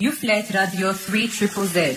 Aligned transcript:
You 0.00 0.12
flat 0.12 0.54
radio 0.54 0.92
3 0.92 1.28
triple 1.28 1.66
Z. 1.66 1.96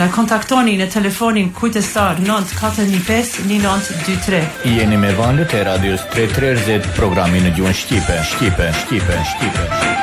Na 0.00 0.06
kontaktoni 0.12 0.78
në 0.80 0.86
telefonin 0.94 1.50
kujtestar 1.58 2.16
9415 2.24 3.42
1923 3.52 4.40
jeni 4.80 4.96
me 5.04 5.10
vandë 5.20 5.44
të 5.52 5.60
radios 5.68 6.06
3 6.16 6.30
triple 6.38 6.54
Z 6.64 6.80
programin 6.96 7.44
në 7.44 7.52
gjuhën 7.60 7.76
Shqipe, 7.82 8.22
Shqipe, 8.32 8.70
Shqipe, 8.86 9.18
Shqipe. 9.34 9.66
Shqipe. 9.74 9.93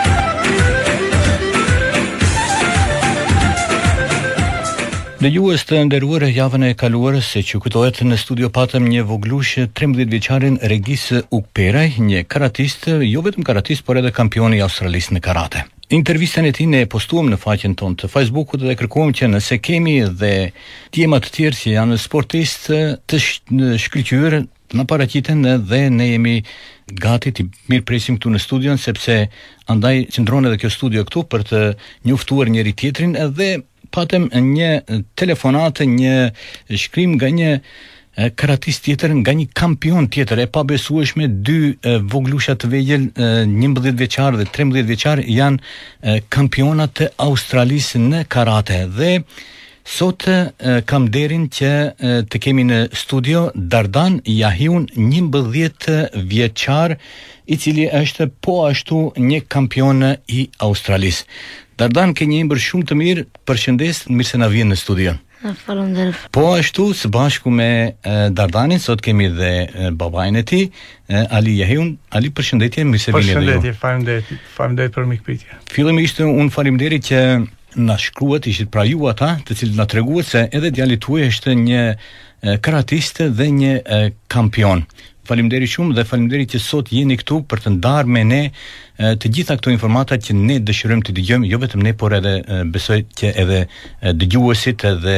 Në 5.22 5.30
ju 5.38 5.42
e 5.54 5.56
së 5.62 5.78
ndërruar 5.86 6.24
e 6.26 6.28
javën 6.34 6.64
e 6.66 6.70
kaluar 6.74 7.14
se 7.22 7.44
që 7.46 7.60
kujtohet 7.62 8.00
në 8.10 8.16
studio 8.18 8.48
patëm 8.56 8.88
një 8.90 9.04
voglushë 9.06 9.68
13 9.78 10.10
vjeqarin 10.10 10.56
regjisë 10.66 11.20
Ukperaj, 11.38 12.00
një 12.02 12.24
karatist, 12.26 12.88
jo 13.06 13.22
vetëm 13.22 13.46
karatist, 13.46 13.86
por 13.86 14.00
edhe 14.02 14.10
kampioni 14.18 14.64
australis 14.66 15.12
në 15.14 15.22
karate. 15.22 15.62
Intervistën 15.94 16.50
e 16.50 16.56
ti 16.58 16.66
ne 16.66 16.82
postuam 16.90 17.30
në 17.30 17.38
faqen 17.44 17.78
tonë 17.78 18.00
të 18.02 18.10
Facebooku 18.16 18.58
dhe 18.64 18.74
kërkuam 18.82 19.14
që 19.14 19.30
nëse 19.38 19.62
kemi 19.62 19.96
dhe 20.24 20.34
tjemat 20.90 21.30
të 21.30 21.36
tjerë 21.38 21.60
që 21.62 21.76
janë 21.78 22.02
sportistë 22.08 22.82
të 23.06 23.22
sh 23.22 23.80
shkëllqyre 23.86 24.42
në 24.74 24.88
paracitën 24.90 25.46
dhe 25.70 25.84
ne 25.94 26.14
jemi 26.16 26.38
gati 26.98 27.30
të 27.38 27.46
mirë 27.70 27.86
presim 27.92 28.18
këtu 28.18 28.32
në 28.34 28.40
studion 28.42 28.82
sepse 28.82 29.20
andaj 29.70 29.98
qëndron 30.16 30.48
edhe 30.50 30.64
kjo 30.64 30.70
studio 30.74 31.06
këtu 31.06 31.28
për 31.34 31.46
të 31.52 31.62
njuftuar 32.10 32.50
njëri 32.56 32.74
tjetrin 32.80 33.18
edhe 33.28 33.52
patëm 33.96 34.28
një 34.32 34.72
telefonatë, 35.20 35.88
një 35.92 36.18
shkrim 36.80 37.18
nga 37.18 37.30
një 37.38 37.52
karatis 38.38 38.82
tjetër 38.84 39.14
nga 39.22 39.34
një 39.38 39.48
kampion 39.58 40.10
tjetër 40.12 40.42
e 40.44 40.50
pabesueshme 40.56 41.30
dy 41.48 41.60
voglushat 42.12 42.60
të 42.62 42.70
vegjel 42.74 43.06
11 43.16 43.96
vjeçar 44.02 44.36
dhe 44.40 44.48
13 44.50 44.90
vjeçar 44.92 45.22
janë 45.40 46.18
kampionat 46.36 46.94
të 47.00 47.10
Australisë 47.28 48.02
në 48.10 48.26
karate 48.34 48.84
dhe 48.98 49.14
sot 49.88 50.28
kam 50.92 51.08
derin 51.16 51.48
që 51.56 51.72
të 52.30 52.42
kemi 52.44 52.68
në 52.68 52.82
studio 53.02 53.48
Dardan 53.56 54.20
Jahiun 54.28 54.90
11 55.00 56.22
vjeçar 56.36 56.98
i 57.52 57.58
cili 57.58 57.88
është 58.04 58.28
po 58.46 58.62
ashtu 58.68 59.06
një 59.18 59.40
kampion 59.52 60.04
i 60.28 60.46
Australisë 60.68 61.71
Dardan 61.82 62.14
ke 62.14 62.28
një 62.30 62.44
imbër 62.46 62.60
shumë 62.62 62.86
të 62.90 62.96
mirë 63.00 63.24
për 63.50 63.60
shëndes, 63.64 64.04
mirë 64.14 64.30
se 64.30 64.40
na 64.42 64.50
vjen 64.52 64.70
në 64.72 64.78
studion. 64.84 65.18
Falem 65.66 65.96
Po 66.36 66.44
ashtu, 66.54 66.92
së 66.94 67.10
bashku 67.12 67.50
me 67.50 67.68
Dardanin, 68.38 68.78
sot 68.84 69.02
kemi 69.02 69.26
dhe 69.34 69.48
babajnë 69.98 70.44
e 70.44 70.46
ti, 70.52 70.60
Ali 71.38 71.56
Jehiun, 71.58 71.96
Ali 72.14 72.30
përshëndetje, 72.38 72.86
mirë 72.86 73.02
se 73.02 73.10
dhe 73.16 73.22
ju. 73.24 73.34
Përshëndetje, 73.34 73.74
falem 73.82 74.06
dhe, 74.06 74.22
dhe 74.86 74.92
për 75.00 75.10
mikpitje. 75.16 75.58
Filëm 75.74 75.98
ishte 76.06 76.30
unë 76.30 76.54
falem 76.54 76.78
që 76.86 77.26
na 77.82 77.96
shkruat, 77.98 78.46
ishte 78.52 78.68
pra 78.70 78.86
ju 78.86 79.08
ata, 79.10 79.34
të 79.48 79.58
cilë 79.62 79.78
në 79.82 79.86
treguat 79.96 80.26
se 80.30 80.46
edhe 80.52 80.70
djali 80.76 81.00
tuaj 81.02 81.24
është 81.34 81.52
një 81.66 81.84
karatiste 82.62 83.32
dhe 83.38 83.48
një 83.54 83.74
kampion. 84.30 84.86
Faleminderit 85.32 85.72
shumë 85.72 85.96
dhe 85.96 86.04
faleminderit 86.04 86.52
që 86.52 86.60
sot 86.60 86.90
jeni 86.92 87.16
këtu 87.22 87.38
për 87.52 87.62
të 87.64 87.72
ndarë 87.78 88.10
me 88.12 88.22
ne 88.28 88.40
të 89.22 89.30
gjitha 89.38 89.56
këto 89.60 89.72
informata 89.72 90.18
që 90.20 90.34
ne 90.36 90.58
dëshirojmë 90.68 91.06
të 91.08 91.14
dëgjojmë, 91.20 91.48
jo 91.52 91.60
vetëm 91.62 91.84
ne, 91.86 91.94
por 92.02 92.12
edhe 92.18 92.34
besoj 92.76 92.98
që 93.22 93.30
edhe 93.44 93.62
dëgjuesit 94.24 94.84
edhe 94.90 95.16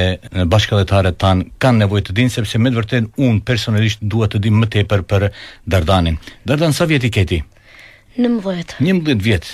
bashkëdhetarët 0.53 1.17
tan 1.25 1.41
kanë 1.63 1.81
nevojë 1.85 2.05
të 2.11 2.15
dinë 2.19 2.33
sepse 2.35 2.61
me 2.61 2.69
të 2.69 2.77
vërtetë 2.79 3.25
un 3.25 3.39
personalisht 3.49 4.05
dua 4.13 4.29
të 4.29 4.43
di 4.45 4.53
më 4.53 4.69
tepër 4.77 5.03
për 5.09 5.25
Dardanin. 5.75 6.19
Dardan 6.45 6.77
sa 6.77 6.85
vjet 6.91 7.09
i 7.09 7.11
ke 7.17 7.25
ti? 7.33 7.41
19. 8.21 8.77
19 8.85 9.23
vjet. 9.25 9.49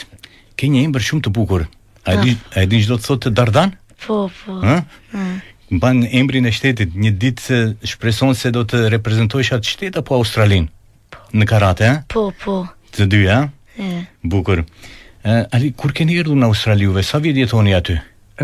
Ke 0.59 0.67
një 0.67 0.83
emër 0.89 1.07
shumë 1.07 1.23
të 1.29 1.33
bukur. 1.39 1.63
A 2.03 2.17
e 2.19 2.19
di 2.19 2.35
ah. 2.35 2.59
a 2.59 2.65
e 2.67 2.67
di 2.67 2.83
çdo 2.83 2.99
të 2.99 3.07
thotë 3.07 3.33
Dardan? 3.39 3.73
Po, 4.03 4.25
po. 4.43 4.59
Hë? 4.65 4.77
Mm 5.15 5.37
mban 5.69 6.03
emrin 6.09 6.45
e 6.45 6.51
shtetit, 6.53 6.95
një 6.97 7.11
ditë 7.21 7.43
se 7.45 7.59
shpreson 7.93 8.33
se 8.37 8.51
do 8.53 8.63
të 8.67 8.83
reprezentosh 8.93 9.53
atë 9.57 9.69
shtet 9.73 9.99
apo 10.01 10.17
Australin 10.17 10.67
në 11.33 11.45
karate, 11.49 11.89
a? 11.95 11.99
Po, 12.11 12.27
po. 12.43 12.63
Të 12.95 13.05
dy, 13.09 13.23
a? 13.29 13.41
E. 13.79 13.89
Bukur. 14.23 14.63
E, 14.63 15.35
ali, 15.55 15.71
kur 15.77 15.93
keni 15.95 16.17
erdu 16.21 16.35
në 16.37 16.49
Australi 16.49 16.89
uve, 16.89 17.03
sa 17.05 17.21
vjetë 17.21 17.45
jetoni 17.45 17.75
aty? 17.77 17.97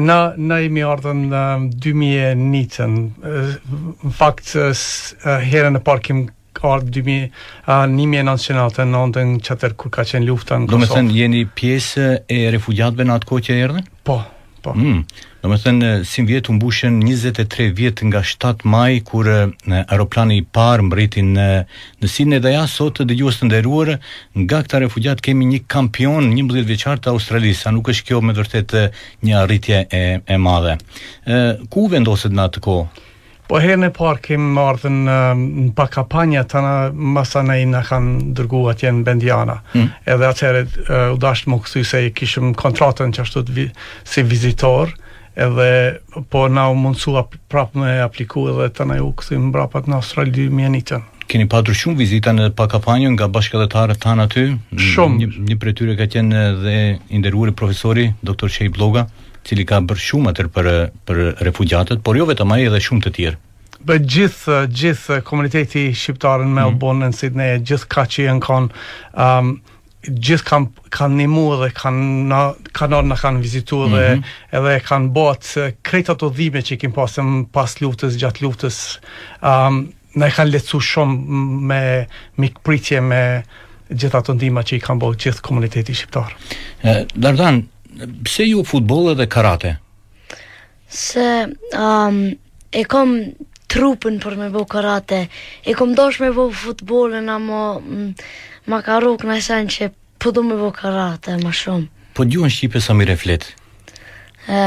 Na, 0.06 0.34
na 0.36 0.58
imi 0.62 0.84
ardhën 0.84 1.22
në 1.32 1.42
um, 1.56 1.70
2001, 1.82 2.94
në 4.04 4.12
fakt 4.20 4.50
së 4.52 4.66
uh, 4.68 5.30
herën 5.48 5.76
në 5.80 5.82
parkim 5.88 6.26
ardhë 6.66 6.92
2000, 7.00 7.26
uh, 7.70 7.74
nimi 7.94 8.20
nacionalte 8.26 8.84
në 8.90 9.04
ndë 9.14 9.24
në 9.32 9.72
kur 9.80 9.94
ka 9.94 10.04
qenë 10.10 10.28
lufta 10.28 10.58
në 10.60 10.68
Kosovë. 10.68 10.78
Do 10.78 10.82
me 10.84 10.92
thënë, 10.92 11.16
jeni 11.16 11.44
pjesë 11.56 12.08
e 12.28 12.40
refugjatëve 12.58 13.06
në 13.08 13.18
atë 13.20 13.30
kohë 13.32 13.46
që 13.48 13.60
erdhën? 13.68 13.88
Po, 14.08 14.18
po. 14.70 14.74
Mm. 14.80 15.04
Do 15.44 15.52
të 15.54 15.60
thënë 15.62 15.90
si 16.10 16.24
vjet 16.26 16.48
u 16.50 16.56
mbushën 16.58 16.96
23 17.06 17.68
vjet 17.78 18.02
nga 18.10 18.22
7 18.26 18.64
maj 18.74 18.96
kur 19.06 19.28
në 19.70 19.84
aeroplani 19.94 20.40
i 20.42 20.46
parë 20.56 20.88
mbriti 20.88 21.24
në 21.26 21.48
në 22.02 22.10
Sinë 22.16 22.40
dhe 22.44 22.56
ja 22.56 22.64
sot 22.72 23.04
dëgjues 23.10 23.42
të 23.42 23.50
nderuar 23.50 23.94
nga 24.44 24.62
këta 24.64 24.80
refugjat 24.86 25.22
kemi 25.26 25.48
një 25.54 25.62
kampion 25.76 26.32
11 26.34 26.66
vjeçar 26.72 27.02
të 27.02 27.12
Australisë, 27.14 27.66
sa 27.66 27.74
nuk 27.76 27.90
është 27.94 28.08
kjo 28.10 28.22
me 28.26 28.34
vërtet 28.38 28.74
një 29.26 29.40
arritje 29.44 29.84
e 30.02 30.04
e 30.26 30.38
madhe. 30.46 30.78
Ë 31.30 31.60
ku 31.74 31.88
vendoset 31.94 32.34
në 32.34 32.48
atë 32.50 32.62
kohë? 32.66 33.04
Po 33.46 33.60
herën 33.62 33.86
e 33.86 33.92
parë 33.94 34.22
kem 34.26 34.46
marrë 34.56 34.88
ehm, 34.88 35.02
në, 35.06 35.16
në 35.66 35.74
pa 35.78 35.86
kampanja 35.94 36.42
të 36.50 36.62
masana 36.62 36.96
masa 37.16 37.44
i 37.62 37.68
në 37.70 37.82
kanë 37.86 38.14
dërgu 38.40 38.62
atje 38.74 38.92
në 38.98 39.04
Bendiana. 39.06 39.60
Mm. 39.78 39.90
Edhe 40.16 40.30
atëherë 40.34 40.64
u 41.14 41.18
të 41.22 41.34
më 41.54 41.60
kësuj 41.68 41.84
se 41.92 42.02
i 42.08 42.14
kishëm 42.18 42.56
kontratën 42.58 43.14
që 43.14 43.22
ashtu 43.28 43.44
vi, 43.54 43.68
si 44.04 44.26
vizitor, 44.26 44.94
edhe 45.36 45.70
po 46.34 46.48
na 46.50 46.68
u 46.72 46.78
mundësua 46.80 47.28
prapë 47.52 47.80
me 47.84 47.92
apliku 48.08 48.48
edhe 48.54 48.72
të 48.80 48.90
u 49.06 49.12
kësuj 49.20 49.38
më 49.46 49.52
brapat 49.60 49.86
në 49.92 50.00
Australi 50.02 50.34
2001. 50.48 50.58
Mjenitën. 50.62 51.06
Keni 51.30 51.48
patur 51.50 51.74
shumë 51.78 51.98
vizita 51.98 52.34
në 52.38 52.52
pa 52.58 52.68
kampanjën 52.70 53.14
nga 53.18 53.30
bashkëdhëtarët 53.34 54.02
tanë 54.04 54.26
aty? 54.28 54.44
Shumë. 54.94 55.22
Një, 55.24 55.30
një 55.52 55.60
për 55.64 55.74
tyre 55.80 55.96
ka 56.02 56.06
qenë 56.14 56.44
dhe 56.66 56.76
inderuar 57.18 57.54
profesori, 57.58 58.10
doktor 58.26 58.50
Shej 58.54 58.70
Bloga 58.78 59.06
cili 59.46 59.66
ka 59.70 59.80
bërë 59.86 60.04
shumë 60.08 60.32
atër 60.34 60.48
për, 60.56 60.70
për 61.06 61.20
refugjatët, 61.46 62.02
por 62.06 62.18
jo 62.18 62.26
vetëm 62.30 62.54
a 62.56 62.60
edhe 62.66 62.82
shumë 62.82 63.06
të 63.06 63.12
tjerë. 63.20 63.42
Bë 63.86 64.00
gjithë, 64.10 64.56
gjithë 64.80 65.20
komuniteti 65.28 65.84
shqiptarën 65.94 66.50
me 66.50 66.64
Melbourne 66.64 67.06
mm. 67.06 67.12
në 67.14 67.18
Sydney, 67.20 67.52
gjithë 67.70 67.90
ka 67.94 68.06
që 68.10 68.24
jenë 68.26 68.42
konë, 68.42 68.80
um, 69.22 69.52
gjithë 70.26 70.46
kanë 70.50 70.86
kan 70.94 71.16
një 71.20 71.28
mu 71.30 71.44
dhe 71.60 71.68
kanë 71.78 72.40
kan 72.78 72.94
orë 72.98 73.10
në 73.10 73.18
kanë 73.24 73.40
vizitu 73.42 73.80
dhe 73.88 73.90
mm 73.90 74.14
-hmm. 74.14 74.34
edhe 74.58 74.74
kanë 74.86 75.10
botë 75.16 75.64
këto 75.90 76.14
ato 76.14 76.30
dhime 76.30 76.62
që 76.62 76.74
i 76.74 76.78
kim 76.82 76.94
pasëm 76.94 77.46
pas 77.54 77.78
luftës, 77.82 78.18
gjatë 78.22 78.46
luftës, 78.46 78.80
um, 79.46 79.86
na 80.16 80.32
kanë 80.32 80.54
lecu 80.58 80.82
shumë 80.82 81.16
me 82.38 82.50
pritje 82.66 83.02
me 83.02 83.24
gjithë 83.90 84.18
ato 84.18 84.34
ndihma 84.34 84.66
që 84.66 84.78
i 84.78 84.82
kanë 84.88 85.02
bërë 85.04 85.22
gjithë 85.26 85.46
komuniteti 85.46 85.94
shqiptarë. 85.94 86.54
Dardan, 87.16 87.66
pse 88.24 88.44
ju 88.44 88.64
futboll 88.64 89.12
edhe 89.12 89.28
karate? 89.30 89.78
Se 90.90 91.48
um, 91.78 92.18
e 92.72 92.84
kom 92.84 93.10
trupën 93.72 94.20
për 94.24 94.36
me 94.40 94.48
bëu 94.54 94.66
karate, 94.70 95.24
e 95.66 95.74
kom 95.78 95.96
dosh 95.98 96.20
me 96.24 96.30
bo 96.36 96.50
futbolën, 96.66 97.26
ama 97.34 97.82
ma 98.72 98.82
ka 98.86 99.00
rok 99.04 99.24
në 99.26 99.40
esen 99.42 99.68
që 99.72 99.88
po 100.22 100.32
do 100.36 100.44
me 100.46 100.54
bëu 100.60 100.72
karate 100.76 101.38
ma 101.44 101.50
shumë. 101.52 101.90
Po 102.16 102.24
gjuhën 102.30 102.52
Shqipe 102.54 102.80
sa 102.80 102.94
mire 102.96 103.12
reflet. 103.16 103.50
E... 104.48 104.60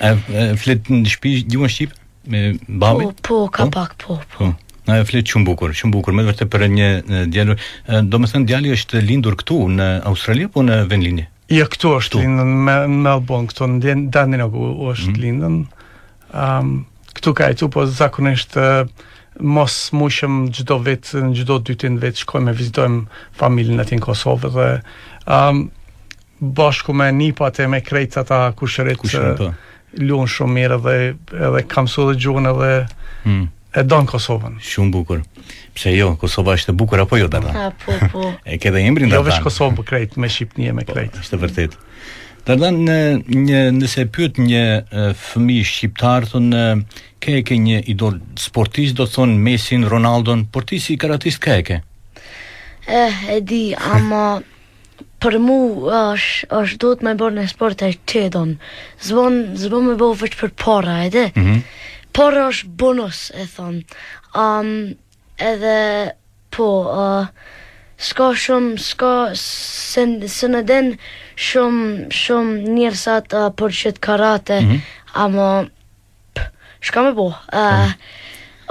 Eh. 0.00 0.18
e, 0.30 0.44
e 0.52 0.54
në 0.54 1.06
shpi 1.10 1.34
gjuhën 1.50 1.72
Shqipe? 1.72 1.96
Me 2.30 2.44
babi? 2.68 3.08
Po, 3.08 3.14
po, 3.24 3.38
ka 3.48 3.66
po? 3.66 3.70
pak, 3.78 3.96
po, 3.98 4.20
po, 4.36 4.36
po. 4.36 4.50
Na 4.86 5.00
e 5.00 5.04
flet 5.08 5.26
shumë 5.32 5.48
bukur, 5.48 5.72
shumë 5.76 5.94
bukur, 5.94 6.14
me 6.16 6.22
vërtet 6.28 6.50
për 6.52 6.66
një 6.70 6.88
djalë. 7.32 7.56
Eh, 7.90 8.04
do 8.06 8.20
me 8.20 8.28
thënë 8.30 8.46
djalli 8.48 8.72
është 8.76 9.02
lindur 9.06 9.34
këtu 9.40 9.58
në 9.78 9.88
Australia, 10.08 10.50
po 10.52 10.62
në 10.66 10.82
vendlinje? 10.92 11.26
Ja, 11.50 11.66
këtu 11.66 11.90
është 11.98 12.20
lindën, 12.22 12.50
me 12.66 12.74
Melbourne, 13.02 13.48
këtu 13.50 13.66
në 13.74 13.94
Danino 14.14 14.46
ku 14.54 14.68
është 14.92 15.10
mm. 15.10 15.18
lindën. 15.24 15.56
Um, 16.40 16.68
këtu 17.16 17.32
ka 17.40 17.48
e 17.50 17.56
tu, 17.58 17.68
po 17.74 17.86
zakonisht 17.90 18.54
mos 19.40 19.74
mushëm 19.98 20.36
gjdo 20.54 20.76
vetë, 20.86 21.24
në 21.24 21.40
gjdo 21.40 21.56
dytin 21.70 21.98
vetë, 22.02 22.22
shkojmë 22.22 22.52
e 22.52 22.56
vizitojmë 22.60 23.02
familinë 23.42 23.82
në 23.96 24.00
Kosovë 24.06 24.52
dhe... 24.56 24.68
Um, 25.36 25.66
bashku 26.56 26.94
me 26.96 27.10
nipat 27.12 27.58
e 27.60 27.66
me 27.68 27.82
krejtë 27.84 28.22
ata 28.22 28.36
kushërit 28.56 28.96
kushërit 29.02 29.40
po. 29.42 30.20
shumë 30.34 30.54
mirë 30.56 30.78
dhe, 30.86 30.94
edhe 31.36 31.60
kam 31.68 31.84
su 31.92 32.06
dhe 32.08 32.14
edhe 32.48 32.68
mm 33.28 33.42
e 33.74 33.84
donë 33.86 34.08
Kosovën. 34.10 34.56
Shumë 34.62 34.92
bukur. 34.94 35.20
Pse 35.76 35.92
jo, 35.94 36.12
Kosova 36.20 36.56
është 36.58 36.72
e 36.72 36.76
bukur 36.78 37.02
apo 37.04 37.18
jo, 37.20 37.28
Dardan? 37.30 37.70
Po, 37.84 37.94
po. 38.12 38.24
e 38.48 38.58
ke 38.58 38.72
dhe 38.74 38.82
emrin, 38.82 39.06
jo, 39.12 39.18
Dardan? 39.18 39.26
Jo, 39.26 39.28
vështë 39.28 39.46
Kosovë 39.46 39.78
po 39.78 39.84
krejt, 39.86 40.16
me 40.18 40.30
Shqipëni 40.30 40.72
me 40.74 40.86
krejt. 40.88 41.12
Po, 41.14 41.22
është 41.22 41.36
e 41.38 41.42
vërtet. 41.44 41.76
Dardan, 42.48 42.80
në, 42.88 42.96
një, 43.44 43.60
nëse 43.76 44.06
pyet 44.16 44.40
një 44.42 44.64
fëmi 45.20 45.58
shqiptarë, 45.70 46.30
thunë, 46.32 46.64
ke 47.22 47.36
ke 47.46 47.58
një 47.62 47.82
idol 47.92 48.18
sportist, 48.40 48.96
do 48.98 49.06
thonë 49.10 49.38
Mesin, 49.44 49.86
Ronaldon, 49.92 50.48
por 50.50 50.66
ti 50.66 50.80
si 50.82 50.98
karatist 50.98 51.42
ke 51.44 51.58
e 51.60 51.66
ke? 51.68 51.78
Eh, 52.88 53.22
e 53.36 53.38
di, 53.44 53.68
ama 53.76 54.40
për 55.20 55.36
mu 55.38 55.60
është 55.92 56.78
do 56.80 56.94
të 56.96 57.06
me 57.06 57.12
bërë 57.20 57.38
në 57.42 57.46
sport 57.52 57.84
e 57.86 57.92
qedon. 58.08 58.56
Zvon, 59.04 59.42
zvon 59.60 59.90
me 59.92 59.98
bërë 60.00 60.18
vëqë 60.24 60.40
për 60.42 60.56
para, 60.64 60.98
edhe. 61.06 61.28
Mhm. 61.36 61.54
Mm 61.54 61.78
por 62.16 62.36
është 62.48 62.70
bonus, 62.78 63.18
e 63.40 63.44
thonë. 63.54 64.02
Um, 64.38 64.70
edhe, 65.38 65.78
po, 66.54 66.66
uh, 66.90 67.58
s'ka 68.00 68.30
shumë, 68.46 68.78
s'ka, 68.84 69.12
së 69.40 70.48
në 70.54 70.62
den, 70.68 70.92
shumë, 71.40 72.08
shumë 72.14 72.76
njërësat 72.76 73.36
uh, 73.40 73.48
për 73.58 73.76
qëtë 73.82 74.04
karate, 74.08 74.60
mm 74.60 74.70
-hmm. 74.70 74.88
ama, 75.26 75.50
shka 76.80 77.02
me 77.08 77.12
bo, 77.18 77.28
uh, 77.30 77.36
mm. 77.52 77.92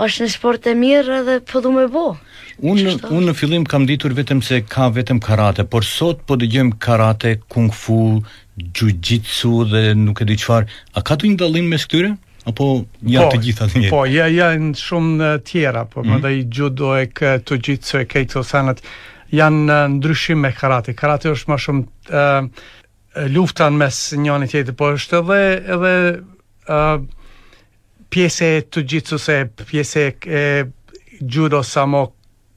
është 0.04 0.26
në 0.26 0.34
sport 0.36 0.68
e 0.68 0.74
mirë 0.76 1.20
edhe 1.24 1.36
përdu 1.40 1.72
po 1.72 1.78
me 1.78 1.88
bo. 1.92 2.08
Unë 2.60 3.00
un 3.16 3.24
në 3.24 3.34
fillim 3.40 3.64
kam 3.64 3.86
ditur 3.88 4.12
vetëm 4.12 4.42
se 4.44 4.60
ka 4.68 4.90
vetëm 4.92 5.20
karate, 5.24 5.64
por 5.64 5.84
sot 5.86 6.18
po 6.28 6.36
dëgjojmë 6.36 6.76
karate, 6.80 7.38
kung 7.48 7.72
fu, 7.74 8.20
jiu-jitsu 8.60 9.54
dhe 9.72 9.84
nuk 9.96 10.20
e 10.22 10.26
di 10.28 10.36
çfarë. 10.36 10.68
A 11.00 11.00
ka 11.02 11.16
të 11.16 11.24
një 11.30 11.52
me 11.54 11.62
mes 11.80 11.86
këtyre? 11.86 12.12
apo 12.50 12.70
janë 13.06 13.30
po, 13.30 13.36
të 13.36 13.42
gjitha 13.46 13.68
të 13.68 13.84
njëjtë. 13.84 13.94
Po, 13.94 14.02
ja 14.10 14.26
janë 14.32 14.74
shumë 14.80 15.16
të 15.22 15.38
tjera, 15.50 15.86
po 15.92 16.02
mm 16.02 16.08
-hmm. 16.10 16.20
ndaj 16.20 16.42
judo 16.58 16.94
e 17.02 17.06
ke 17.14 17.34
të 17.46 17.60
gjithë 17.68 17.90
se 17.90 18.26
të 18.34 18.44
sanat 18.50 18.82
janë 19.34 19.64
në 19.70 19.78
ndryshim 19.98 20.40
me 20.42 20.52
karate. 20.60 20.94
Karate 20.96 21.30
është 21.36 21.54
më 21.54 21.58
shumë 21.64 21.84
ë 22.10 22.50
lufta 23.36 23.70
mes 23.74 23.98
njëri 24.24 24.48
tjetrit, 24.48 24.78
po 24.78 24.94
është 24.98 25.20
edhe 25.22 25.42
edhe 25.76 25.96
ë 26.70 26.84
pjesë 28.10 28.46
e 28.56 28.62
të 28.74 28.84
gjithë 28.90 29.20
se 29.22 29.36
pjesë 29.70 30.08
e 30.26 30.72
judo 31.22 31.64
samo 31.64 32.10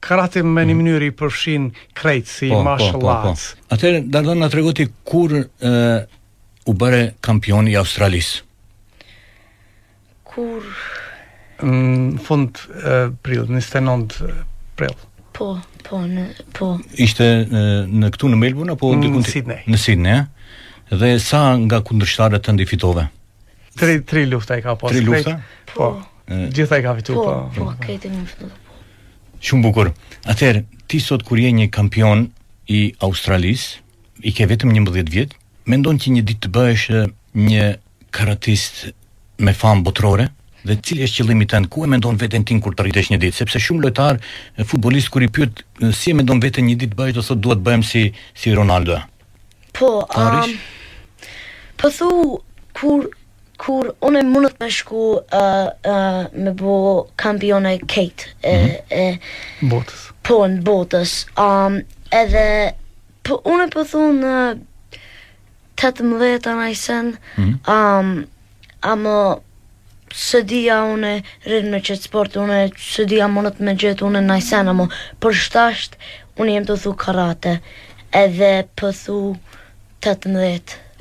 Karate 0.03 0.41
me 0.43 0.65
një 0.67 0.73
mhm. 0.75 0.79
mënyrë 0.81 1.05
i 1.07 1.11
përfshin 1.15 1.69
krejtë 1.95 2.27
si 2.27 2.49
po, 2.49 2.57
po, 2.57 2.57
po 2.59 2.63
martial 2.65 2.91
po, 2.91 2.99
po, 3.05 3.11
arts. 3.29 3.45
Po. 3.55 3.75
Atëherë, 3.77 4.33
na 4.41 4.49
tregoti 4.51 4.85
kur 5.07 5.31
ë 5.31 5.71
u 6.67 6.73
bëre 6.75 7.05
kampion 7.23 7.67
i 7.71 7.77
Australisë 7.79 8.41
kur 10.33 10.65
në 11.63 12.21
fund 12.25 12.59
prill, 13.23 13.45
29 13.49 14.31
prill. 14.77 14.95
Po, 15.33 15.47
po, 15.85 15.99
në, 16.09 16.27
po. 16.53 16.71
Ishte 17.01 17.27
në, 17.49 17.63
në 18.03 18.09
këtu 18.13 18.29
në 18.29 18.39
Melbourne 18.41 18.73
apo 18.75 18.91
në 18.93 19.07
dikun 19.07 19.23
në, 19.49 19.59
Në 19.73 19.79
Sydney, 19.81 20.23
Dhe 20.93 21.13
sa 21.23 21.39
nga 21.57 21.79
kundërshtarët 21.87 22.43
të 22.45 22.53
ndifitove? 22.53 23.07
Tri, 23.79 23.95
tri 24.05 24.27
lufta 24.29 24.59
i 24.59 24.61
ka 24.61 24.75
pasur. 24.77 24.93
Tri 24.99 25.03
lufta? 25.07 25.37
Po. 25.71 25.87
po. 25.95 26.35
Gjitha 26.53 26.77
i 26.77 26.83
ka 26.85 26.93
fitu, 26.99 27.15
po. 27.17 27.23
Po, 27.23 27.45
po, 27.55 27.69
këtë 27.81 28.11
në 28.13 28.19
fitu. 28.29 28.49
Po. 28.51 28.77
Shumë 29.43 29.65
bukur. 29.65 29.89
Atëherë, 30.29 30.61
ti 30.91 30.99
sot 31.01 31.23
kur 31.27 31.41
je 31.41 31.49
një 31.57 31.65
kampion 31.73 32.27
i 32.75 32.83
Australisë, 33.03 33.79
i 34.29 34.35
ke 34.37 34.45
vetëm 34.51 34.75
11 34.77 35.09
vjet, 35.15 35.33
mendon 35.67 35.97
që 35.99 36.13
një 36.19 36.25
ditë 36.29 36.45
të 36.45 36.53
bëhesh 36.55 36.87
një 37.47 37.65
karatist 38.13 38.85
me 39.43 39.53
famë 39.55 39.83
botërore 39.85 40.29
dhe 40.63 40.77
cili 40.79 41.03
është 41.03 41.17
qëllimi 41.19 41.45
tënd 41.51 41.67
ku 41.71 41.83
e 41.83 41.89
mendon 41.91 42.15
veten 42.21 42.45
tim 42.47 42.61
kur 42.63 42.75
të 42.77 42.85
rritesh 42.87 43.09
një 43.11 43.19
ditë 43.19 43.39
sepse 43.41 43.59
shumë 43.59 43.83
lojtar 43.83 44.19
futbollist 44.69 45.11
kur 45.11 45.25
i 45.25 45.27
pyet 45.35 45.63
si 45.97 46.13
e 46.13 46.17
mendon 46.19 46.39
veten 46.43 46.67
një 46.69 46.77
ditë 46.85 46.97
bëhet 46.99 47.19
ose 47.19 47.35
duhet 47.35 47.59
bëhem 47.65 47.83
si 47.87 48.05
si 48.33 48.53
Ronaldo 48.55 49.01
po 49.75 49.89
um, 50.15 50.55
po 51.81 51.91
thu 51.91 52.09
kur 52.79 53.03
kur 53.63 53.91
unë 54.07 54.23
mund 54.31 54.55
të 54.59 54.69
shku 54.75 55.03
uh, 55.19 55.67
uh, 55.67 56.21
me 56.33 56.55
bo 56.59 56.77
kampione 57.21 57.75
Kate 57.83 58.31
mm 58.39 58.49
-hmm. 58.49 58.79
e 58.89 59.19
botës 59.73 60.01
po 60.27 60.37
në 60.47 60.59
botës 60.69 61.11
um 61.47 61.81
edhe 62.21 62.47
po 63.27 63.41
unë 63.53 63.67
po 63.75 63.83
thu 63.83 63.99
në 63.99 64.59
18 65.83 66.47
anajsen 66.55 67.15
mm 67.37 67.43
-hmm. 67.43 67.57
um 67.75 68.31
amë 68.83 69.17
së 70.13 70.43
dija 70.45 70.77
une 70.85 71.15
rrën 71.47 71.71
me 71.73 71.79
qëtë 71.81 72.05
sport, 72.07 72.35
une 72.37 72.67
së 72.77 73.07
dija 73.09 73.25
më 73.31 73.45
nëtë 73.47 73.65
me 73.65 73.73
gjithë, 73.81 74.05
une 74.07 74.21
najsen, 74.27 74.69
amë 74.69 74.87
për 75.23 75.37
shtasht, 75.41 75.95
une 76.37 76.53
jem 76.57 76.65
të 76.67 76.75
thu 76.83 76.91
karate, 77.01 77.55
edhe 78.15 78.51
për 78.77 78.91
thu 79.01 79.19
të 80.03 80.13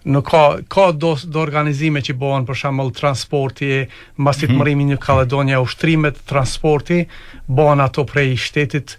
Nuk 0.00 0.24
ka 0.32 0.40
ka 0.72 0.84
do 0.96 1.10
do 1.28 1.42
organizime 1.44 2.00
që 2.00 2.14
bëhen 2.16 2.46
për 2.48 2.56
shembull 2.56 2.88
transporti, 2.96 3.82
mbasi 4.16 4.48
të 4.48 4.54
marrimi 4.56 4.86
mhm. 4.86 4.94
në 4.94 5.00
Kaledonia 5.02 5.58
ushtrimet, 5.60 6.22
transporti 6.24 7.02
bëhen 7.52 7.84
ato 7.84 8.06
prej 8.08 8.30
shtetit, 8.46 8.94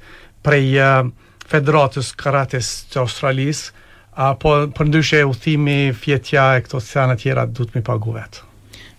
prej 0.45 0.67
uh, 0.77 1.09
Federatës 1.49 2.11
Karate 2.21 2.61
të 2.61 3.01
Australisë 3.01 3.73
a 4.11 4.33
po 4.35 4.51
për 4.75 4.89
ndryshe 4.89 5.21
udhimi, 5.29 5.93
fjetja 5.95 6.43
e 6.57 6.63
këto 6.65 6.79
se 6.83 6.97
ana 6.99 7.15
tjera 7.15 7.45
duhet 7.47 7.75
mi 7.75 7.83
pagu 7.87 8.11
vet. 8.15 8.41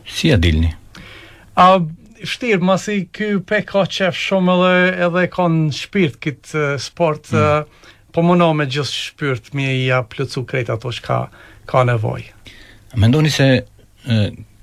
Si 0.08 0.30
a 0.32 0.38
dilni? 0.40 0.70
A 1.56 1.80
shtir 2.24 2.62
masi 2.64 3.02
ky 3.12 3.34
pe 3.46 3.60
ka 3.68 3.84
qef 3.92 4.16
shumë 4.16 4.54
edhe 4.54 5.08
edhe 5.10 5.24
kon 5.34 5.58
shpirt 5.74 6.16
këtë 6.24 6.64
sport 6.80 7.28
mm. 7.32 7.82
po 8.16 8.24
më 8.24 8.38
me 8.56 8.66
gjithë 8.66 8.92
shpirt 8.94 9.52
mi 9.58 9.68
ja 9.84 10.00
plëcu 10.04 10.46
krejt 10.48 10.72
ato 10.72 10.88
që 10.96 11.04
ka 11.04 11.18
ka 11.68 11.84
nevojë. 11.92 12.30
Mendoni 12.96 13.30
se 13.32 13.48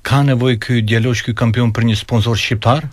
ka 0.06 0.24
nevoj 0.26 0.58
ky 0.62 0.82
djalosh 0.82 1.24
ky 1.30 1.38
kampion 1.38 1.70
për 1.74 1.88
një 1.92 2.00
sponsor 2.02 2.38
shqiptar? 2.38 2.90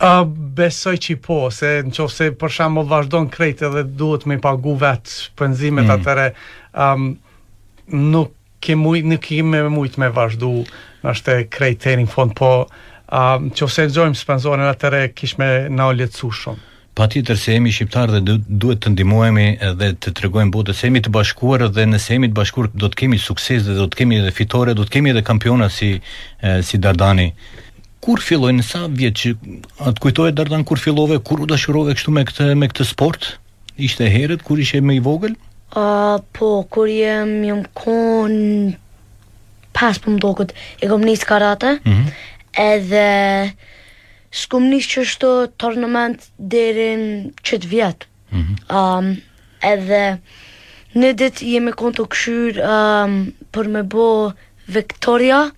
A 0.00 0.22
besoj 0.24 0.94
që 0.96 1.18
po, 1.20 1.48
se 1.52 1.82
në 1.84 1.90
qofë 1.92 2.14
se 2.14 2.26
për 2.40 2.52
shambull 2.54 2.86
vazhdo 2.88 3.20
krejt 3.34 3.60
edhe 3.66 3.82
duhet 3.84 4.22
me 4.30 4.38
pagu 4.40 4.72
vetë 4.80 5.18
pënzimet 5.36 5.84
mm. 5.90 5.98
atëre 5.98 6.28
um, 6.74 7.18
nuk 7.90 8.30
ke 8.60 8.74
mujt, 8.76 9.04
nuk 9.04 9.22
kemi 9.22 9.62
mujt 9.72 9.98
me 9.98 10.10
vazhdu 10.12 10.50
në 11.02 11.44
krejt 11.48 11.78
të 11.86 11.94
një 12.02 12.10
fond, 12.12 12.34
po 12.36 12.50
um, 12.60 13.50
që 13.56 13.64
ose 13.66 13.86
nëzojmë 13.88 14.18
sponsorin 14.20 14.66
atëre, 14.70 15.06
kishme 15.16 15.50
në 15.72 15.86
oletësu 15.94 16.28
shumë. 16.42 16.66
Pa 17.00 17.06
se 17.08 17.54
jemi 17.54 17.70
shqiptarë 17.72 18.20
dhe 18.26 18.34
duhet 18.60 18.80
të 18.82 18.90
ndimojemi 18.92 19.56
dhe 19.78 19.94
të 20.02 20.10
tregojmë 20.20 20.50
botë 20.52 20.74
se 20.74 20.88
jemi 20.88 21.00
të 21.00 21.12
bashkuar 21.14 21.68
dhe 21.70 21.86
nëse 21.86 22.12
jemi 22.12 22.28
të 22.28 22.36
bashkuar 22.36 22.66
do 22.74 22.90
të 22.92 22.96
kemi 23.02 23.18
sukses 23.18 23.62
dhe 23.64 23.76
do 23.78 23.86
të 23.88 24.00
kemi 24.02 24.18
edhe 24.20 24.32
fitore, 24.34 24.74
do 24.74 24.84
të 24.84 24.92
kemi 24.96 25.12
edhe 25.14 25.22
kampiona 25.24 25.70
si, 25.70 25.94
e, 26.42 26.58
si 26.66 26.82
Dardani. 26.82 27.30
Kur 28.04 28.20
filloj, 28.20 28.50
në 28.58 28.64
sa 28.66 28.82
vjetë 28.90 29.16
që 29.16 29.32
atë 29.86 30.02
kujtojë 30.02 30.34
Dardan 30.36 30.66
kur 30.68 30.82
fillove, 30.82 31.20
kur 31.24 31.40
u 31.40 31.46
dashurove 31.48 31.94
kështu 31.96 32.12
me 32.12 32.26
këtë, 32.28 32.50
me 32.58 32.68
këtë 32.72 32.88
sport? 32.90 33.36
Ishte 33.78 34.10
herët, 34.12 34.42
kur 34.44 34.60
ishe 34.60 34.82
me 34.84 34.98
i 34.98 35.00
vogël? 35.04 35.38
A, 35.72 36.18
po, 36.32 36.66
kur 36.70 36.88
jem, 36.88 37.42
jem 37.44 37.64
kon... 37.74 38.74
Pas 39.70 39.96
për 40.02 40.12
më 40.16 40.18
do 40.20 40.30
këtë, 40.38 40.54
e 40.82 40.88
kom 40.90 41.04
njës 41.06 41.22
karate, 41.28 41.70
mm 41.84 41.92
-hmm. 41.92 42.14
edhe... 42.58 43.10
S'kom 44.34 44.66
njës 44.70 44.86
që 44.90 45.02
të 45.22 45.30
tornament 45.58 46.26
dherin 46.38 47.30
qëtë 47.42 47.70
vjetë. 47.70 48.06
Mm 48.30 48.40
-hmm. 48.42 48.56
um, 48.76 49.16
edhe... 49.64 50.18
Në 50.94 51.12
dit 51.16 51.42
jemi 51.42 51.70
kon 51.78 51.94
të 51.94 52.02
këshyrë 52.06 52.60
um, 52.66 53.32
për 53.54 53.68
me 53.68 53.82
bo 53.82 54.32
Victoria, 54.66 55.50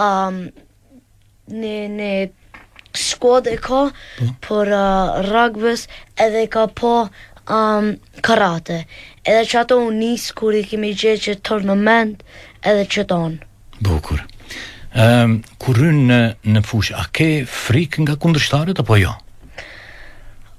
um, 0.00 0.48
në, 1.48 1.76
në 1.98 2.30
skuad 2.96 3.46
e 3.46 3.56
ka 3.56 3.90
po. 3.92 3.92
për 4.40 4.66
uh, 5.20 5.78
edhe 6.24 6.46
ka 6.46 6.66
po 6.66 7.08
um, 7.52 7.96
karate 8.22 8.86
edhe 9.28 9.44
që 9.50 9.60
ato 9.62 9.76
unë 9.84 10.10
kur 10.38 10.56
i 10.56 10.62
kemi 10.70 10.94
gjithë 10.96 11.22
që 11.26 11.34
tërë 11.48 11.68
në 11.68 11.74
mend 11.84 12.22
edhe 12.70 12.84
që 12.94 13.04
tonë. 13.12 13.48
Bukur. 13.84 14.22
Um, 14.22 15.04
ehm, 15.04 15.34
kur 15.60 15.76
rrënë 15.78 16.06
në, 16.08 16.20
në 16.56 16.62
fushë, 16.66 16.94
a 16.96 17.04
ke 17.14 17.26
frikë 17.52 18.06
nga 18.06 18.16
kundrështarët 18.22 18.80
apo 18.82 18.96
jo? 19.02 19.12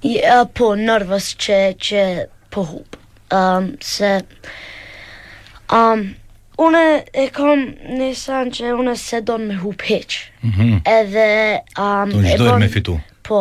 Ja, 0.05 0.43
po, 0.55 0.69
nërvës 0.79 1.31
që, 1.45 1.57
që 1.87 2.03
po 2.53 2.67
hupë. 2.69 3.01
Um, 3.29 3.37
ehm, 3.39 3.69
se... 3.89 4.13
Um, 5.67 5.77
ehm, 5.81 6.09
Unë 6.59 6.79
e 7.15 7.29
kam 7.31 7.61
një 7.95 8.07
sanë 8.19 8.51
që 8.57 8.71
unë 8.75 8.93
se 8.99 9.21
donë 9.23 9.45
me 9.47 9.55
hupë 9.61 9.85
heqë. 9.93 10.17
Mm 10.43 10.49
-hmm. 10.57 10.71
Edhe... 10.91 11.27
Um, 11.79 12.09
Do 12.41 12.47
në 12.51 12.57
me 12.59 12.67
fitu 12.73 12.97
po 13.29 13.39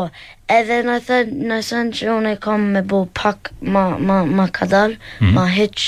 edhe 0.56 0.82
në 0.84 0.98
të 1.06 1.18
në 1.50 1.58
sen 1.64 1.88
që 1.96 2.08
unë 2.16 2.34
e 2.36 2.40
kam 2.44 2.66
me 2.74 2.84
bu 2.90 3.02
pak 3.16 3.52
ma, 3.74 3.86
ma, 4.08 4.20
ma 4.38 4.46
kadal 4.58 4.94
mm 4.96 5.02
-hmm. 5.20 5.34
ma 5.38 5.46
heq 5.56 5.84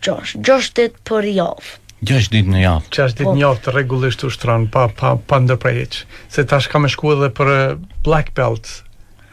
tërvitje 0.00 0.40
6, 0.40 0.40
6 0.44 0.74
dit 0.78 0.92
për 1.08 1.22
javë 1.40 1.70
6 2.06 2.30
ditë 2.30 2.52
në 2.52 2.60
javë. 2.62 2.82
6 2.94 3.14
ditë 3.18 3.30
në 3.34 3.40
javë 3.42 3.72
rregullisht 3.74 4.22
ushtron 4.28 4.66
pa 4.70 4.84
pa 4.94 5.16
pa 5.18 5.40
ndërprerje. 5.42 6.04
Se 6.30 6.44
tash 6.48 6.68
kam 6.70 6.86
e 6.86 6.90
shkuar 6.92 7.18
edhe 7.18 7.30
për 7.40 7.50
eh, 7.54 7.78
black 8.06 8.34
belt. 8.38 8.84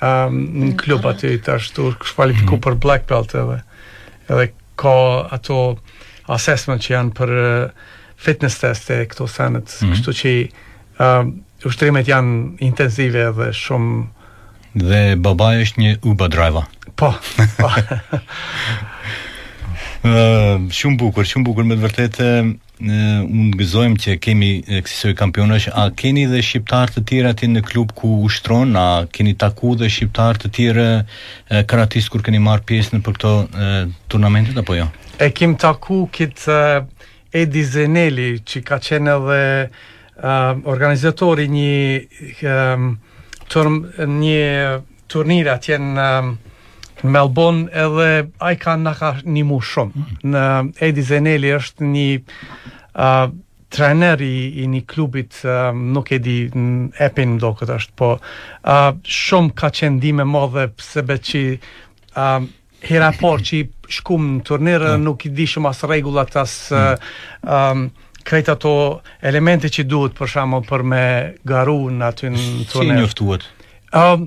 um, 0.06 0.34
në 0.60 0.66
mm, 0.70 0.78
klub 0.78 1.06
aty 1.08 1.30
tash 1.42 1.70
tur 1.74 1.94
kualifikuar 2.02 2.58
mhm. 2.58 2.64
për 2.66 2.74
black 2.84 3.06
belt 3.10 3.32
edhe. 3.36 3.60
Edhe 4.28 4.48
ka 4.78 4.96
ato 5.34 5.58
assessment 6.36 6.84
që 6.84 6.92
janë 6.96 7.14
për 7.18 7.32
eh, 7.32 7.86
fitness 8.18 8.60
test 8.64 8.90
e 8.94 9.00
këto 9.10 9.26
sanet, 9.30 9.68
mm 9.72 9.86
-hmm. 9.86 9.94
kështu 9.94 10.12
që 10.20 11.04
um, 11.06 11.32
ushtrimet 11.66 12.08
janë 12.08 12.64
intensive 12.68 13.30
dhe 13.40 13.50
shumë 13.56 14.06
dhe 14.90 15.04
babai 15.16 15.62
është 15.64 15.80
një 15.86 15.96
Uber 16.04 16.28
driver. 16.30 16.66
Po. 16.96 17.14
po. 17.60 17.70
shumë 20.06 20.96
bukur, 21.02 21.26
shumë 21.26 21.46
bukur 21.48 21.66
me 21.66 21.76
të 21.78 21.82
vërtetë 21.86 22.26
unë 23.26 23.56
gëzojmë 23.62 24.00
që 24.04 24.16
kemi 24.22 24.50
kësisoj 24.68 25.14
kampionash, 25.18 25.70
a 25.74 25.88
keni 25.98 26.26
dhe 26.30 26.42
shqiptarë 26.46 26.94
të 26.98 27.04
tjerë 27.10 27.30
aty 27.32 27.48
në 27.50 27.64
klub 27.66 27.94
ku 27.98 28.12
ushtron, 28.28 28.76
a 28.78 28.88
keni 29.16 29.34
taku 29.42 29.72
dhe 29.80 29.88
shqiptar 29.90 30.38
të 30.44 30.52
tjera 30.52 30.90
karatis 31.72 32.10
kur 32.14 32.24
keni 32.28 32.42
marr 32.48 32.62
pjesë 32.70 32.98
në 33.00 33.06
për 33.08 33.18
këto 33.18 33.34
turnamentet, 34.12 34.60
apo 34.62 34.76
jo? 34.78 34.88
E 35.26 35.32
kemi 35.32 35.56
taku 35.58 36.04
kitë 36.14 36.60
Edi 37.36 37.64
Zeneli, 37.68 38.30
që 38.48 38.62
ka 38.68 38.78
qenë 38.80 39.12
edhe 39.18 39.42
uh, 39.68 40.68
organizatori 40.72 41.50
një, 41.52 42.46
um, 42.48 42.86
turn, 43.52 43.80
një 43.96 44.78
turnir 45.12 45.50
atjen 45.52 45.90
um, 46.00 46.30
në 47.06 47.12
Melbourne 47.14 47.66
edhe 47.74 48.28
ai 48.44 48.56
kanë 48.60 48.84
na 48.88 48.94
ka 48.98 49.14
një 49.24 49.44
mu 49.48 49.60
shumë. 49.64 50.06
Në 50.34 50.44
Edi 50.90 51.04
Zeneli 51.08 51.52
është 51.56 51.90
një 51.92 52.10
uh, 52.18 53.24
trener 53.76 54.22
i, 54.24 54.64
i 54.64 54.68
një 54.72 54.84
klubit, 54.90 55.42
uh, 55.46 55.70
nuk 55.78 56.12
e 56.16 56.20
di 56.26 56.38
në 56.52 56.94
epin 57.08 57.36
më 57.36 57.44
do 57.44 57.54
këtë 57.60 57.78
është, 57.80 57.96
po 58.00 58.12
uh, 58.18 58.88
shumë 59.04 59.56
ka 59.60 59.72
qëndime 59.80 60.26
modhe 60.30 60.68
pësebe 60.78 61.18
që 61.32 61.44
uh, 61.56 62.40
hera 62.86 63.12
por 63.20 63.42
që 63.46 63.60
i 63.62 63.66
shkum 64.00 64.32
në 64.38 64.48
turnirë, 64.48 64.96
mm. 64.96 65.06
nuk 65.06 65.28
i 65.30 65.34
di 65.40 65.48
shumë 65.50 65.70
as 65.74 65.84
regullat 65.90 66.36
as 66.42 66.56
uh, 66.74 66.96
um, 67.46 67.88
krejt 68.26 68.50
ato 68.56 68.72
elemente 69.22 69.70
që 69.74 69.86
duhet 69.86 70.16
për 70.18 70.32
shumë 70.36 70.62
për 70.70 70.86
me 70.94 71.04
garu 71.48 71.80
në 71.94 72.08
aty 72.10 72.32
në 72.34 72.48
turnirë. 72.74 72.96
i 72.96 73.04
njëftuat? 73.04 73.48
Um, 73.96 74.26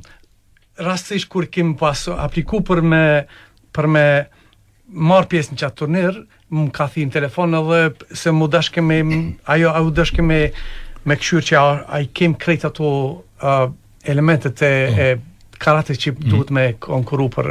rastësish 0.82 1.28
kur 1.30 1.46
kemi 1.52 1.76
pasu 1.78 2.14
apliku 2.16 2.60
për 2.66 2.82
me 2.86 3.02
për 3.74 3.88
me 3.94 4.04
marr 4.88 5.26
pjesë 5.28 5.52
në 5.52 5.58
çat 5.60 5.74
turnir, 5.76 6.14
më 6.54 6.70
ka 6.74 6.86
në 6.96 7.10
telefon 7.12 7.54
edhe 7.58 7.80
se 8.16 8.30
më 8.32 8.48
dash 8.48 8.72
me 8.80 9.00
ajo 9.54 9.70
au 9.80 9.90
dash 9.90 10.14
kemi 10.16 10.48
me 11.04 11.16
këshyrë 11.16 11.46
që 11.48 11.64
ai 11.96 12.06
kem 12.14 12.34
krejt 12.34 12.64
ato 12.64 12.88
uh, 13.42 13.68
elementet 14.04 14.62
e, 14.62 14.72
po. 14.88 15.02
e 15.02 15.56
karate 15.58 15.94
që 15.94 16.12
mm. 16.14 16.30
duhet 16.30 16.50
me 16.54 16.64
konkuru 16.80 17.28
për 17.34 17.48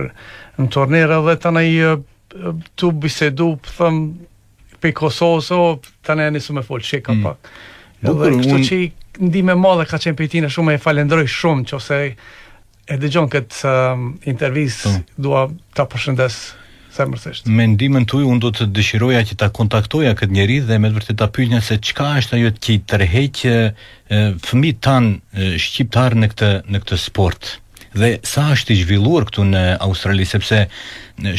në 0.57 0.69
turnir 0.73 1.11
edhe 1.11 1.37
të 1.43 1.51
nëj 1.53 2.73
të 2.77 2.91
bisedu 3.01 3.51
për 3.61 3.67
po 3.77 3.85
thëm 3.87 3.99
për 4.83 4.93
Kosovës 4.97 5.51
o 5.55 5.61
të 6.05 6.17
nëj 6.19 6.33
nisu 6.37 6.53
me 6.57 6.65
folë 6.65 6.85
shika 6.89 7.13
mm. 7.15 7.23
pak 7.23 7.51
edhe 8.01 8.31
Bukur, 8.31 8.65
që 8.65 8.81
i 8.81 8.91
ndime 9.29 9.53
dhe 9.57 9.87
ka 9.89 9.97
qenë 10.01 10.17
për 10.19 10.33
tine 10.33 10.49
shumë 10.53 10.77
e 10.77 10.81
falendroj 10.83 11.25
shumë 11.37 11.69
që 11.69 11.77
ose 11.79 12.01
e 12.87 12.95
dëgjon 13.01 13.27
këtë 13.31 13.59
uh, 13.65 13.75
um, 13.95 14.05
intervjis, 14.29 14.81
mm. 14.87 15.01
Po. 15.03 15.23
dua 15.27 15.41
ta 15.75 15.85
përshëndes 15.91 16.37
zemërsisht. 16.95 17.49
Me 17.51 17.67
ndimin 17.75 18.07
tuaj 18.09 18.23
unë 18.25 18.41
do 18.43 18.51
të 18.55 18.67
dëshiroja 18.75 19.23
që 19.27 19.37
ta 19.41 19.51
kontaktoja 19.53 20.15
këtë 20.17 20.33
njeri 20.33 20.59
dhe 20.67 20.79
me 20.81 20.91
vërtet 20.95 21.19
ta 21.19 21.27
pyetja 21.35 21.59
se 21.61 21.77
çka 21.83 22.13
është 22.23 22.37
ajo 22.39 22.53
që 22.63 22.73
i 22.73 22.79
tërheq 22.89 23.41
fëmijët 24.47 24.79
tan 24.87 25.11
shqiptar 25.61 26.15
në 26.17 26.31
këtë 26.33 26.51
në 26.73 26.81
këtë 26.83 26.99
sport 27.03 27.51
dhe 27.97 28.11
sa 28.27 28.47
është 28.53 28.75
i 28.75 28.79
zhvilluar 28.81 29.25
këtu 29.29 29.43
në 29.47 29.61
Australi 29.85 30.25
sepse 30.29 30.63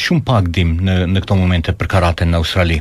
shumë 0.03 0.25
pak 0.29 0.49
dim 0.55 0.77
në 0.87 1.01
në 1.15 1.25
këto 1.25 1.37
momente 1.39 1.75
për 1.79 1.91
karate 1.97 2.27
në 2.29 2.39
Australi. 2.41 2.81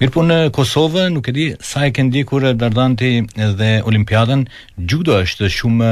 Mirë 0.00 0.12
po 0.14 0.22
në 0.24 0.36
Kosovë, 0.54 1.06
nuk 1.14 1.28
e 1.30 1.34
di, 1.36 1.46
sa 1.66 1.84
e 1.88 1.92
ke 1.94 2.04
ndjekur 2.06 2.46
dardanti 2.60 3.10
dhe 3.58 3.70
olimpiadën, 3.88 4.44
gjudo 4.90 5.16
është 5.24 5.48
shumë 5.58 5.90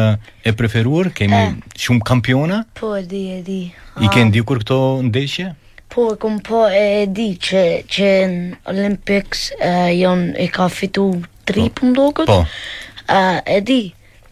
e 0.48 0.54
preferuar, 0.58 1.10
kemi 1.18 1.36
eh. 1.40 1.54
shumë 1.86 2.06
kampiona? 2.08 2.62
Po, 2.80 2.92
e 3.00 3.04
di, 3.10 3.22
e 3.38 3.42
di. 3.46 3.58
I 4.04 4.10
ke 4.12 4.22
ah. 4.22 4.28
ndjekur 4.30 4.62
këto 4.64 4.78
ndeshje? 5.08 5.50
Po, 5.92 6.08
e 6.14 6.32
po 6.46 6.60
e 6.70 7.06
di 7.14 7.28
që, 7.48 7.64
që 7.94 8.10
në 8.32 8.62
Olympics 8.72 9.48
e, 9.58 9.72
jon 10.00 10.26
e 10.44 10.48
ka 10.54 10.68
fitu 10.72 11.08
tri 11.46 11.68
po, 11.68 11.74
për 11.76 11.90
mdokët, 11.90 12.32
po. 12.32 12.40
e, 12.44 13.20
e 13.56 13.60
di, 13.70 13.80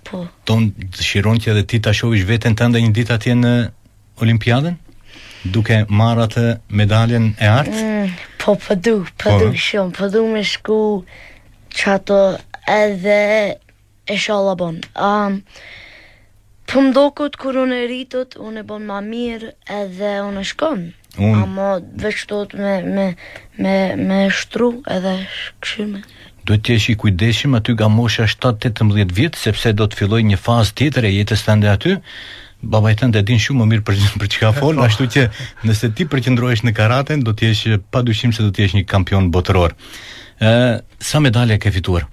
po. 0.05 0.25
Ton 0.49 0.71
të 0.93 1.05
shiron 1.11 1.41
që 1.41 1.55
edhe 1.55 1.67
ti 1.75 1.83
të 1.83 1.95
ashovish 1.95 2.27
vetën 2.29 2.57
të 2.59 2.71
ndë 2.71 2.85
një 2.87 2.95
ditë 3.01 3.19
atje 3.19 3.37
në 3.45 3.53
olimpiadën? 4.23 4.81
duke 5.53 5.77
marrë 5.93 6.23
atë 6.25 6.43
medaljen 6.81 7.25
e 7.37 7.45
artë? 7.53 7.81
Mm, 7.85 8.13
Po 8.45 8.53
përdu, 8.61 9.07
po 9.23 9.31
përdu 9.31 9.47
po 9.47 9.53
po, 9.53 9.61
shumë, 9.65 9.93
përdu 9.97 10.21
me 10.29 10.41
shku 10.45 10.81
që 11.77 11.93
ato 11.95 12.17
edhe 12.69 13.55
e 14.13 14.17
shala 14.21 14.53
bon. 14.61 14.83
Um, 15.01 15.39
për 16.69 16.83
mdokut 16.91 17.39
kër 17.41 17.59
unë 17.63 17.79
e 17.87 17.87
rritot, 17.89 18.37
unë 18.45 18.61
e 18.61 18.67
bon 18.69 18.85
ma 18.91 18.99
mirë 19.07 19.49
edhe 19.79 20.11
unë 20.27 20.45
e 20.45 20.49
shkon. 20.51 20.85
Unë? 21.17 21.41
Amo 21.41 21.71
veç 22.05 22.27
do 22.35 22.43
të 22.51 22.61
me, 22.61 22.75
me, 22.99 23.07
me, 23.65 23.77
me 24.05 24.21
shtru 24.37 24.75
edhe 24.93 25.17
këshime. 25.65 26.05
Do 26.45 26.59
të 26.61 26.75
jesh 26.77 26.91
i 26.93 26.99
kujdeshim 27.01 27.57
aty 27.57 27.73
ga 27.81 27.89
mosha 27.89 28.29
7-18 28.29 29.17
vjetë, 29.23 29.41
sepse 29.41 29.73
do 29.79 29.89
të 29.89 30.03
filloj 30.05 30.21
një 30.35 30.43
fazë 30.45 30.77
tjetër 30.83 31.09
e 31.09 31.15
jetës 31.17 31.47
të 31.47 31.57
ndë 31.63 31.73
aty, 31.79 31.97
i 32.91 32.97
tënd 32.97 33.15
e 33.17 33.23
din 33.23 33.39
shumë 33.39 33.61
më 33.63 33.67
mirë 33.73 33.85
për 33.89 33.99
për 34.21 34.31
çka 34.33 34.51
folë, 34.59 34.83
ashtu 34.89 35.07
që 35.13 35.25
nëse 35.69 35.91
ti 35.95 36.07
përqendrohesh 36.11 36.65
në 36.67 36.73
karate, 36.77 37.17
do 37.21 37.33
të 37.35 37.51
jesh 37.53 37.65
padyshim 37.93 38.33
se 38.33 38.43
do 38.47 38.51
të 38.55 38.65
jesh 38.65 38.77
një 38.81 38.85
kampion 38.89 39.31
botëror. 39.31 39.75
sa 40.99 41.21
medalje 41.21 41.59
ke 41.59 41.71
fituar? 41.73 42.07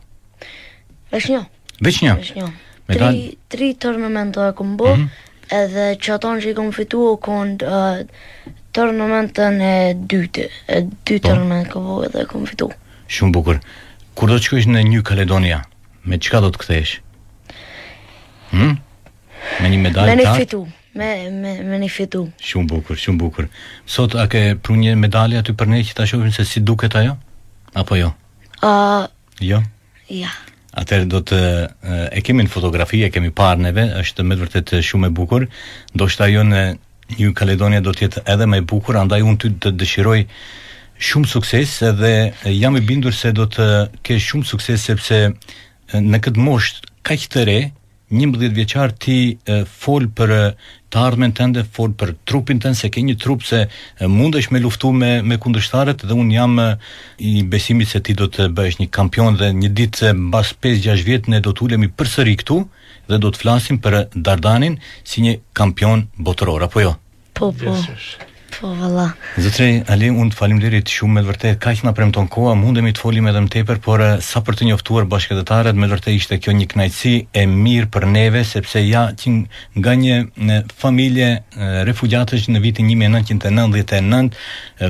Vesh 1.12 1.29
një. 1.31 1.41
Vesh 1.81 2.01
një. 2.03 2.15
Vesh 2.20 2.34
një. 2.36 2.48
Medal... 2.88 3.10
Tri, 3.50 3.75
tri 3.75 4.39
e 4.50 4.51
kom 4.55 4.77
bë, 4.77 4.93
mm 4.96 5.03
-hmm. 5.03 5.10
edhe 5.51 5.98
çaton 6.00 6.39
që 6.41 6.50
i 6.50 6.53
kom 6.53 6.72
fituar 6.72 7.17
kund 7.20 7.63
uh, 7.63 9.17
e 9.51 9.96
dytë, 10.10 10.48
e 10.67 10.81
dy 11.08 11.20
po. 11.20 11.29
e 11.29 11.63
që 11.72 11.77
vogë 11.89 12.08
dhe 12.13 12.25
kom 12.25 12.46
fituar. 12.46 12.75
Shumë 13.10 13.31
bukur. 13.31 13.60
Kur 14.15 14.29
do 14.29 14.36
të 14.36 14.43
shkosh 14.43 14.65
në 14.67 14.84
New 14.91 15.01
Caledonia, 15.03 15.62
me 16.05 16.17
çka 16.17 16.39
do 16.41 16.48
të 16.50 16.58
kthesh? 16.58 17.01
Hmm? 18.51 18.77
Me 19.62 19.69
një 19.74 19.79
medalje 19.86 20.13
të 20.15 20.19
Me 20.19 20.25
një 20.27 20.36
fitu. 20.41 20.60
Me, 20.93 21.10
me, 21.31 21.51
me 21.63 21.77
një 21.86 21.89
fitu. 21.89 22.21
Shumë 22.43 22.67
bukur, 22.67 23.00
shumë 23.00 23.19
bukur. 23.21 23.45
Sot, 23.89 24.15
a 24.19 24.25
ke 24.31 24.41
pru 24.60 24.75
një 24.75 24.98
medalje 25.00 25.39
aty 25.39 25.53
për 25.57 25.69
ne 25.71 25.79
që 25.88 25.95
ta 25.98 26.03
shohim 26.10 26.33
se 26.36 26.43
si 26.48 26.60
duket 26.67 26.98
ajo? 27.00 27.13
Apo 27.79 27.95
jo? 27.95 28.10
A... 28.67 28.71
Uh, 28.71 29.43
jo? 29.43 29.62
Ja. 30.12 30.33
Atëherë 30.77 31.07
do 31.12 31.21
të 31.27 31.38
e 32.15 32.21
kemi 32.24 32.43
në 32.45 32.51
fotografi, 32.51 33.00
e 33.03 33.10
kemi 33.12 33.31
parë 33.36 33.65
neve, 33.69 33.86
është 34.03 34.25
me 34.27 34.36
vërtet 34.39 34.74
shumë 34.83 35.10
e 35.10 35.13
bukur. 35.15 35.48
Do 35.95 36.07
shta 36.12 36.27
jo 36.31 36.43
në 36.48 36.62
New 37.17 37.31
Caledonia 37.39 37.79
do 37.83 37.91
të 37.95 38.05
jetë 38.10 38.25
edhe 38.36 38.48
më 38.51 38.60
e 38.62 38.67
bukur, 38.74 39.00
andaj 39.00 39.19
unë 39.24 39.41
ty 39.45 39.51
të 39.63 39.71
dëshiroj 39.79 40.19
shumë 41.07 41.27
sukses 41.31 41.74
edhe 41.88 42.12
jam 42.51 42.75
i 42.79 42.83
bindur 42.88 43.15
se 43.15 43.31
do 43.36 43.48
të 43.51 43.67
kesh 44.05 44.27
shumë 44.33 44.48
sukses 44.51 44.86
sepse 44.89 45.19
në 45.95 46.19
këtë 46.27 46.39
moshë 46.50 46.86
kaq 47.10 47.25
të 47.33 47.45
re, 47.50 47.60
një 48.15 48.27
mbëdhjet 48.30 48.56
vjeqar 48.58 48.94
ti 49.01 49.15
e, 49.48 49.62
fol 49.65 50.06
për 50.18 50.32
të 50.91 51.00
ardhmen 51.00 51.32
të 51.36 51.46
ndë, 51.48 51.62
fol 51.75 51.94
për 52.01 52.10
trupin 52.27 52.60
të 52.60 52.72
ndë, 52.74 52.77
se 52.82 52.89
ke 52.91 53.03
një 53.08 53.15
trup 53.24 53.46
se 53.48 53.62
mund 54.12 54.36
është 54.39 54.53
me 54.56 54.62
luftu 54.65 54.91
me, 54.91 55.12
me 55.24 55.38
kundështarët 55.41 56.03
dhe 56.10 56.18
unë 56.20 56.36
jam 56.36 56.58
e, 56.63 56.68
i 57.18 57.32
besimit 57.53 57.91
se 57.94 58.01
ti 58.03 58.15
do 58.20 58.27
të 58.27 58.50
bëjsh 58.58 58.82
një 58.84 58.89
kampion 58.98 59.39
dhe 59.39 59.51
një 59.62 59.72
ditë 59.80 60.03
se 60.03 60.12
bas 60.34 60.51
5-6 60.65 61.06
vjetë 61.08 61.32
ne 61.36 61.41
do 61.46 61.56
të 61.56 61.68
ulem 61.70 61.88
përsëri 62.01 62.36
këtu 62.44 62.60
dhe 63.12 63.22
do 63.24 63.32
të 63.32 63.41
flasim 63.46 63.80
për 63.82 64.01
Dardanin 64.15 64.77
si 65.08 65.24
një 65.25 65.38
kampion 65.62 66.06
botëror, 66.20 66.68
apo 66.68 66.84
jo? 66.89 66.98
Po, 67.39 67.50
po. 67.56 67.72
Yes, 67.72 67.88
yes. 67.89 68.30
Po 68.60 68.67
valla. 68.75 69.08
Zotre, 69.41 69.81
Ali, 69.91 70.10
unë 70.12 70.34
të 70.34 70.38
falim 70.38 70.60
lirit 70.62 70.89
shumë 70.91 71.15
me 71.15 71.22
të 71.24 71.29
vërtet, 71.29 71.58
ka 71.63 71.72
që 71.77 71.86
nga 71.86 71.93
premë 71.96 72.13
tonë 72.17 72.29
koha, 72.34 72.53
mundemi 72.60 72.91
të 72.93 73.01
folim 73.03 73.27
edhe 73.29 73.41
më 73.46 73.51
teper, 73.53 73.79
por 73.86 74.03
sa 74.27 74.41
për 74.43 74.58
të 74.60 74.67
njoftuar 74.70 75.08
bashkëtetarët, 75.12 75.77
me 75.79 75.88
të 75.91 76.15
ishte 76.17 76.38
kjo 76.43 76.53
një 76.60 76.67
knajtësi 76.74 77.13
e 77.41 77.46
mirë 77.50 77.89
për 77.93 78.08
neve, 78.15 78.41
sepse 78.48 78.84
ja 78.84 79.05
që 79.20 79.34
nga 79.79 79.93
një 80.03 80.63
familje 80.84 81.29
refugjatës 81.89 82.50
në 82.51 82.63
vitin 82.65 82.91
1999, 82.91 84.31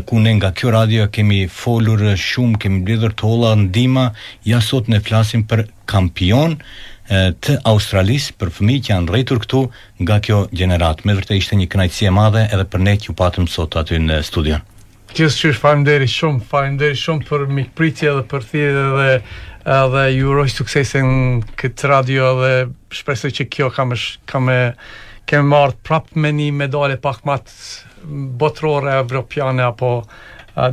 ku 0.10 0.20
ne 0.20 0.32
nga 0.40 0.54
kjo 0.58 0.74
radio 0.78 1.08
kemi 1.14 1.44
folur 1.62 2.02
shumë, 2.18 2.58
kemi 2.66 2.82
blidhur 2.88 3.14
të 3.14 3.30
ola, 3.34 3.54
ndima, 3.66 4.10
ja 4.48 4.62
sot 4.62 4.90
në 4.92 5.04
flasim 5.06 5.46
për 5.52 5.68
kampion, 5.92 6.58
të 7.12 7.58
Australis 7.68 8.30
për 8.40 8.52
fëmi 8.56 8.78
që 8.86 8.94
janë 8.94 9.12
rejtur 9.14 9.42
këtu 9.44 9.62
nga 10.06 10.20
kjo 10.24 10.38
generat. 10.56 11.02
Me 11.06 11.16
vërte 11.18 11.36
ishte 11.36 11.58
një 11.60 11.68
kënajtësie 11.74 12.12
madhe 12.16 12.46
edhe 12.48 12.64
për 12.72 12.86
ne 12.88 12.94
që 13.02 13.10
ju 13.10 13.16
patëm 13.20 13.48
sot 13.52 13.76
aty 13.82 14.00
në 14.00 14.22
studion. 14.28 14.62
Kjusë 15.12 15.40
që 15.42 15.50
është 15.52 15.60
farim 15.60 15.84
deri 15.88 16.08
shumë, 16.08 16.44
farim 16.48 16.76
deri 16.80 16.96
shumë 17.00 17.28
për 17.28 17.44
mikpritje 17.58 18.14
dhe 18.16 18.24
për 18.32 18.48
thirë 18.52 18.86
dhe 19.02 19.12
dhe 19.92 20.04
ju 20.16 20.32
rojë 20.34 20.50
suksesin 20.56 21.12
këtë 21.60 21.90
radio 21.92 22.30
dhe 22.40 22.54
shpresë 22.98 23.30
që 23.38 23.46
kjo 23.54 23.68
kam 23.76 23.92
e 23.94 23.98
kemi 24.32 24.56
kame 25.30 25.52
marrë 25.52 25.78
prapë 25.86 26.18
me 26.24 26.32
një 26.34 26.48
medale 26.64 26.96
pak 27.04 27.20
matë 27.30 28.16
botërore 28.42 28.96
evropiane 29.04 29.62
apo 29.68 29.92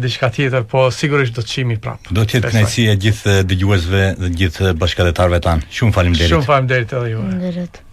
diçka 0.03 0.31
tjetër, 0.33 0.65
po 0.67 0.89
sigurisht 0.91 1.37
do 1.37 1.43
të 1.43 1.49
çimi 1.53 1.77
prap. 1.79 2.09
Do 2.11 2.25
të 2.25 2.39
jetë 2.41 2.51
kënaqësi 2.53 2.87
e 2.93 2.97
gjithë 3.05 3.35
dëgjuesve 3.51 4.05
dhe 4.21 4.31
gjithë 4.41 4.73
bashkëdhetarëve 4.81 5.41
tan. 5.45 5.63
Shumë 5.71 5.95
faleminderit. 5.97 6.33
Shumë 6.33 6.49
faleminderit 6.51 6.99
edhe 7.01 7.13
juve. 7.13 7.29
Faleminderit. 7.29 7.85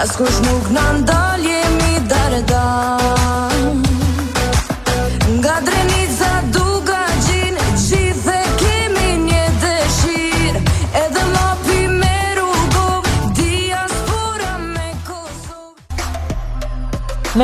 Askush 0.00 0.38
nuk 0.46 0.68
në 0.72 0.82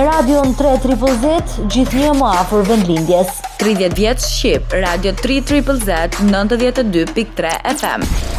Radio 0.07 0.39
3 0.55 0.73
Triple 0.87 1.15
Z 1.19 1.57
gjithnjë 1.73 2.13
më 2.21 2.29
afër 2.45 2.63
vendlindjes. 2.69 3.33
30 3.65 3.99
vjet 3.99 4.23
Shqip, 4.23 4.77
Radio 4.87 5.11
3 5.19 5.59
Z 5.83 6.23
92.3 6.31 7.59
FM. 7.75 8.35